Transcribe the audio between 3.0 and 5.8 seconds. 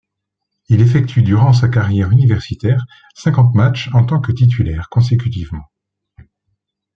cinquante matchs en tant que titulaire consécutivement.